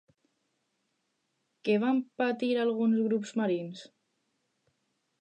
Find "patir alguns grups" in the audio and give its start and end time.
2.23-3.39